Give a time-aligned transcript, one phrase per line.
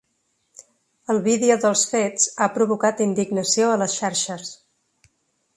[1.13, 4.51] El vídeo dels fets ha provocat indignació a les xarxes.